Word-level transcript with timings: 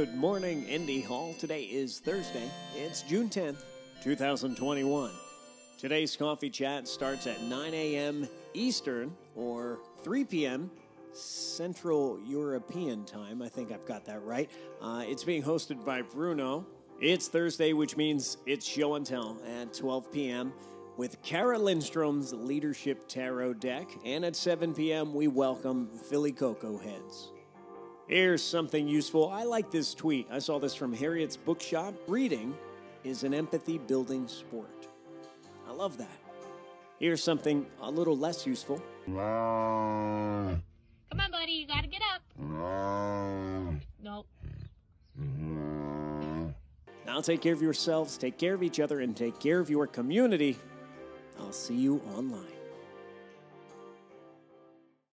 Good 0.00 0.16
morning, 0.16 0.66
Indy 0.66 1.02
Hall. 1.02 1.34
Today 1.34 1.64
is 1.64 1.98
Thursday. 1.98 2.50
It's 2.74 3.02
June 3.02 3.28
10th, 3.28 3.58
2021. 4.02 5.10
Today's 5.76 6.16
coffee 6.16 6.48
chat 6.48 6.88
starts 6.88 7.26
at 7.26 7.42
9 7.42 7.74
a.m. 7.74 8.26
Eastern 8.54 9.14
or 9.36 9.80
3 10.02 10.24
p.m. 10.24 10.70
Central 11.12 12.18
European 12.26 13.04
time. 13.04 13.42
I 13.42 13.50
think 13.50 13.72
I've 13.72 13.84
got 13.84 14.06
that 14.06 14.24
right. 14.24 14.50
Uh, 14.80 15.04
it's 15.06 15.22
being 15.22 15.42
hosted 15.42 15.84
by 15.84 16.00
Bruno. 16.00 16.64
It's 16.98 17.28
Thursday, 17.28 17.74
which 17.74 17.98
means 17.98 18.38
it's 18.46 18.64
show 18.64 18.94
and 18.94 19.04
tell 19.04 19.36
at 19.60 19.74
12 19.74 20.10
p.m. 20.10 20.54
with 20.96 21.20
Kara 21.20 21.58
Lindstrom's 21.58 22.32
Leadership 22.32 23.06
Tarot 23.06 23.52
deck. 23.52 23.90
And 24.06 24.24
at 24.24 24.34
7 24.34 24.72
p.m., 24.72 25.12
we 25.12 25.28
welcome 25.28 25.90
Philly 26.08 26.32
Cocoa 26.32 26.78
Heads. 26.78 27.32
Here's 28.10 28.42
something 28.42 28.88
useful. 28.88 29.30
I 29.30 29.44
like 29.44 29.70
this 29.70 29.94
tweet. 29.94 30.26
I 30.32 30.40
saw 30.40 30.58
this 30.58 30.74
from 30.74 30.92
Harriet's 30.92 31.36
Bookshop. 31.36 31.94
Reading 32.08 32.56
is 33.04 33.22
an 33.22 33.32
empathy 33.32 33.78
building 33.78 34.26
sport. 34.26 34.88
I 35.68 35.70
love 35.70 35.96
that. 35.98 36.18
Here's 36.98 37.22
something 37.22 37.64
a 37.80 37.88
little 37.88 38.16
less 38.18 38.44
useful. 38.48 38.82
Come 39.06 39.16
on, 41.20 41.30
buddy, 41.30 41.52
you 41.52 41.68
gotta 41.68 41.86
get 41.86 42.02
up. 42.12 42.20
Nope. 44.02 44.26
Now 47.06 47.20
take 47.20 47.40
care 47.42 47.52
of 47.52 47.62
yourselves, 47.62 48.18
take 48.18 48.38
care 48.38 48.54
of 48.54 48.64
each 48.64 48.80
other, 48.80 48.98
and 48.98 49.16
take 49.16 49.38
care 49.38 49.60
of 49.60 49.70
your 49.70 49.86
community. 49.86 50.58
I'll 51.38 51.52
see 51.52 51.76
you 51.76 52.02
online. 52.16 52.59